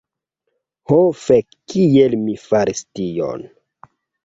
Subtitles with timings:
[0.91, 3.49] "Ho fek' kiel mi faris tion"